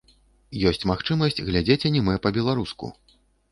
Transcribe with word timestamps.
Ёсць 0.69 0.85
магчымасць 0.91 1.43
глядзець 1.51 1.79
анімэ 1.91 2.17
па-беларуску. 2.27 2.93